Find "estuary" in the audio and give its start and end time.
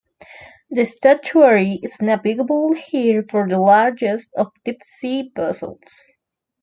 1.03-1.73